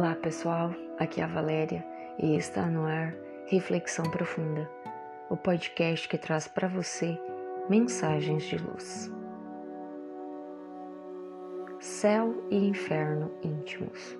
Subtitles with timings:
[0.00, 1.84] Olá pessoal, aqui é a Valéria
[2.18, 3.14] e está no ar
[3.48, 4.66] Reflexão Profunda,
[5.28, 7.20] o podcast que traz para você
[7.68, 9.12] mensagens de luz.
[11.78, 14.18] Céu e inferno íntimos.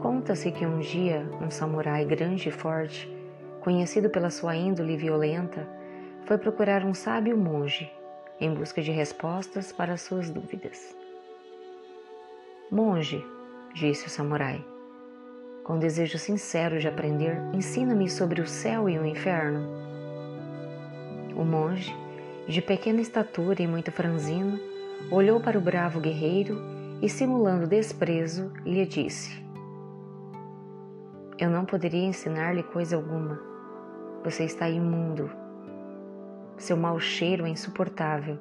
[0.00, 3.12] Conta-se que um dia um samurai grande e forte,
[3.60, 5.68] conhecido pela sua índole violenta,
[6.26, 7.92] foi procurar um sábio monge
[8.40, 11.03] em busca de respostas para suas dúvidas.
[12.70, 13.22] Monge,
[13.74, 14.64] disse o samurai,
[15.62, 19.68] com desejo sincero de aprender, ensina-me sobre o céu e o inferno.
[21.36, 21.94] O monge,
[22.48, 24.58] de pequena estatura e muito franzino,
[25.10, 26.58] olhou para o bravo guerreiro
[27.02, 29.44] e, simulando desprezo, lhe disse:
[31.38, 33.38] Eu não poderia ensinar-lhe coisa alguma.
[34.24, 35.30] Você está imundo.
[36.56, 38.38] Seu mau cheiro é insuportável.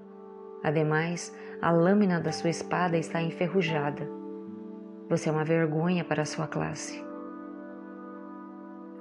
[0.64, 4.08] Ademais, a lâmina da sua espada está enferrujada.
[5.10, 7.04] Você é uma vergonha para a sua classe.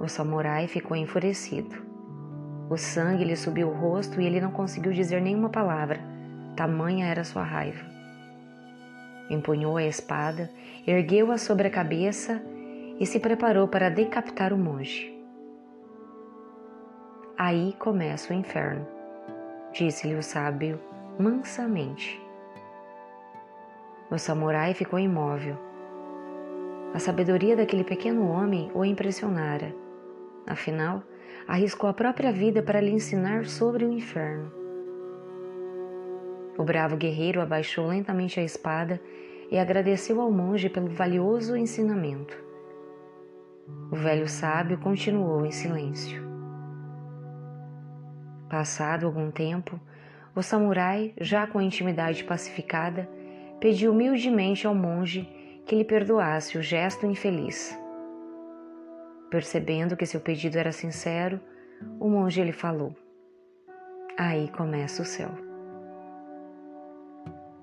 [0.00, 1.76] O samurai ficou enfurecido.
[2.68, 6.00] O sangue lhe subiu o rosto e ele não conseguiu dizer nenhuma palavra,
[6.56, 7.84] tamanha era sua raiva.
[9.30, 10.50] Empunhou a espada,
[10.84, 12.42] ergueu-a sobre a cabeça
[12.98, 15.12] e se preparou para decapitar o monge.
[17.38, 18.86] Aí começa o inferno,
[19.72, 20.80] disse-lhe o sábio
[21.18, 22.20] mansamente.
[24.10, 25.56] O samurai ficou imóvel
[26.94, 29.74] a sabedoria daquele pequeno homem o impressionara.
[30.46, 31.02] Afinal,
[31.48, 34.52] arriscou a própria vida para lhe ensinar sobre o inferno.
[36.58, 39.00] O bravo guerreiro abaixou lentamente a espada
[39.50, 42.36] e agradeceu ao monge pelo valioso ensinamento.
[43.90, 46.22] O velho sábio continuou em silêncio.
[48.50, 49.80] Passado algum tempo,
[50.34, 53.08] o samurai, já com a intimidade pacificada,
[53.60, 55.28] pediu humildemente ao monge
[55.66, 57.78] que lhe perdoasse o gesto infeliz.
[59.30, 61.40] Percebendo que seu pedido era sincero,
[61.98, 62.94] o monge lhe falou:
[64.18, 65.30] Aí começa o céu.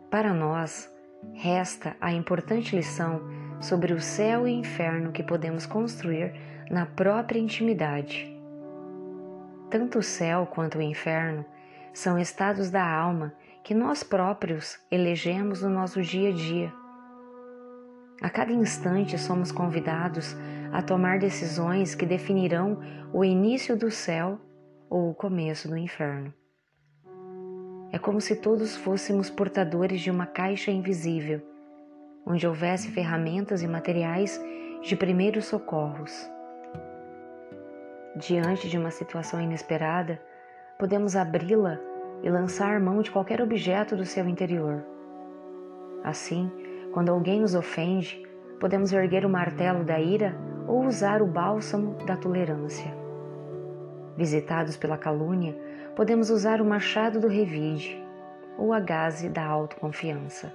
[0.10, 0.92] Para nós,
[1.34, 3.22] resta a importante lição
[3.62, 6.34] sobre o céu e inferno que podemos construir
[6.72, 8.36] na própria intimidade.
[9.70, 11.46] Tanto o céu quanto o inferno
[11.94, 13.34] são estados da alma
[13.64, 16.80] que nós próprios elegemos no nosso dia a dia
[18.22, 20.36] a cada instante somos convidados
[20.74, 22.78] a tomar decisões que definirão
[23.14, 24.38] o início do céu
[24.90, 26.34] ou o começo do inferno.
[27.94, 31.42] É como se todos fôssemos portadores de uma caixa invisível,
[32.26, 34.40] onde houvesse ferramentas e materiais
[34.82, 36.30] de primeiros socorros.
[38.18, 40.22] Diante de uma situação inesperada,
[40.80, 41.78] podemos abri-la
[42.24, 44.82] e lançar mão de qualquer objeto do seu interior.
[46.06, 46.50] Assim,
[46.94, 48.26] quando alguém nos ofende,
[48.62, 50.34] podemos erguer o martelo da ira
[50.70, 52.96] ou usar o bálsamo da tolerância.
[54.16, 55.54] Visitados pela calúnia,
[55.98, 58.02] podemos usar o machado do revide
[58.58, 60.54] ou a gaze da autoconfiança.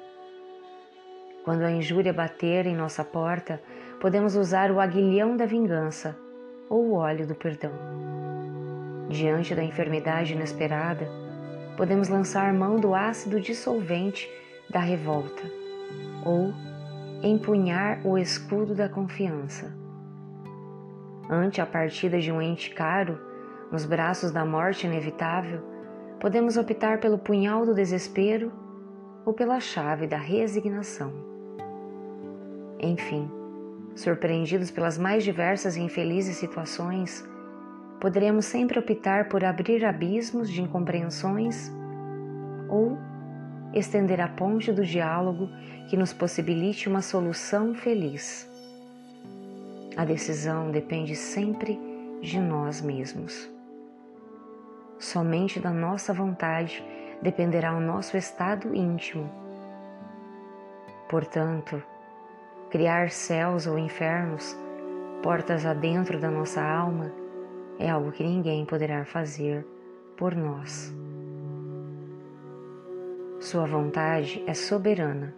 [1.45, 3.61] Quando a injúria bater em nossa porta,
[4.01, 6.17] podemos usar o aguilhão da vingança
[6.71, 8.24] ou o óleo do perdão.
[9.09, 11.07] Diante da enfermidade inesperada,
[11.77, 14.31] podemos lançar mão do ácido dissolvente
[14.71, 15.43] da revolta
[16.25, 16.53] ou
[17.23, 19.73] empunhar o escudo da confiança.
[21.29, 23.19] Ante a partida de um ente caro,
[23.71, 25.61] nos braços da morte inevitável,
[26.21, 28.53] podemos optar pelo punhal do desespero
[29.25, 31.13] ou pela chave da resignação.
[32.79, 33.31] Enfim,
[33.95, 37.27] surpreendidos pelas mais diversas e infelizes situações,
[38.05, 41.73] poderemos sempre optar por abrir abismos de incompreensões
[42.69, 42.99] ou
[43.73, 45.49] estender a ponte do diálogo
[45.89, 48.47] que nos possibilite uma solução feliz.
[49.97, 51.81] A decisão depende sempre
[52.21, 53.51] de nós mesmos.
[54.99, 56.85] Somente da nossa vontade
[57.23, 59.31] dependerá o nosso estado íntimo.
[61.09, 61.83] Portanto,
[62.69, 64.55] criar céus ou infernos,
[65.23, 67.24] portas adentro da nossa alma,
[67.79, 69.67] é algo que ninguém poderá fazer
[70.17, 70.95] por nós.
[73.41, 75.35] Sua vontade é soberana.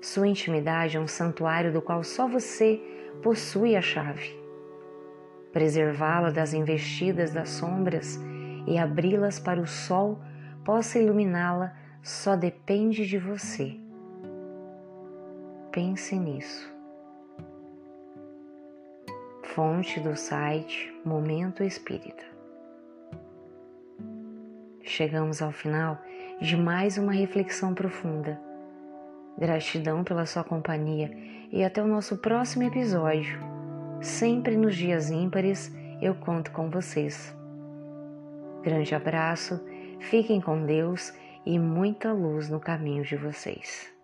[0.00, 2.80] Sua intimidade é um santuário do qual só você
[3.22, 4.38] possui a chave.
[5.52, 8.18] Preservá-la das investidas das sombras
[8.66, 10.18] e abri-las para o sol
[10.64, 13.76] possa iluminá-la só depende de você.
[15.70, 16.69] Pense nisso.
[19.54, 22.22] Fonte do site Momento Espírita.
[24.80, 25.98] Chegamos ao final
[26.40, 28.40] de mais uma reflexão profunda.
[29.36, 31.10] Gratidão pela sua companhia
[31.50, 33.40] e até o nosso próximo episódio.
[34.00, 37.36] Sempre nos dias ímpares eu conto com vocês.
[38.62, 39.60] Grande abraço,
[39.98, 41.12] fiquem com Deus
[41.44, 43.99] e muita luz no caminho de vocês.